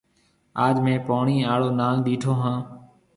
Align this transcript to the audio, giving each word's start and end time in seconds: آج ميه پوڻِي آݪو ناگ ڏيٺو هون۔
آج 0.65 0.75
ميه 0.85 0.99
پوڻِي 1.07 1.37
آݪو 1.53 1.69
ناگ 1.79 1.97
ڏيٺو 2.05 2.33
هون۔ 2.41 2.57